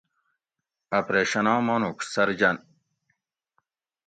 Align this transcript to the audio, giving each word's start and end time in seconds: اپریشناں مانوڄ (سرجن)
اپریشناں 0.99 1.59
مانوڄ 1.67 1.97
(سرجن) 2.13 2.57